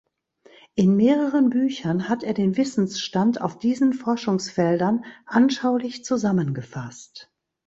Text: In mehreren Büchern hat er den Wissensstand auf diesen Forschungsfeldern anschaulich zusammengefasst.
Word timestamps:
In 0.73 0.95
mehreren 0.95 1.51
Büchern 1.51 2.09
hat 2.09 2.23
er 2.23 2.33
den 2.33 2.57
Wissensstand 2.57 3.39
auf 3.39 3.59
diesen 3.59 3.93
Forschungsfeldern 3.93 5.05
anschaulich 5.27 6.03
zusammengefasst. 6.03 7.31